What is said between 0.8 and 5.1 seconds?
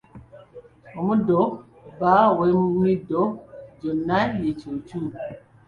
Omuddo bba w'emiddo gyonna ye Ccuucu.